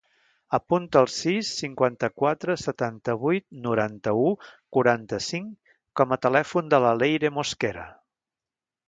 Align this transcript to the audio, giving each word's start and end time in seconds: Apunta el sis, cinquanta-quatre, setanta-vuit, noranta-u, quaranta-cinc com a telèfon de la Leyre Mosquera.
Apunta 0.57 1.01
el 1.03 1.07
sis, 1.15 1.49
cinquanta-quatre, 1.57 2.55
setanta-vuit, 2.61 3.45
noranta-u, 3.65 4.25
quaranta-cinc 4.79 5.75
com 6.01 6.17
a 6.17 6.19
telèfon 6.27 6.73
de 6.73 6.81
la 6.87 6.95
Leyre 7.03 7.33
Mosquera. 7.37 7.85